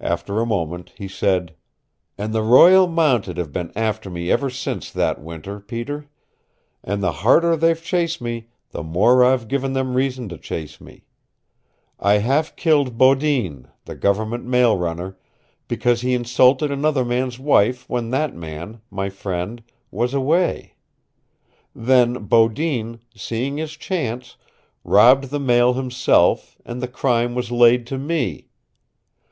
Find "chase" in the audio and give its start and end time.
10.36-10.80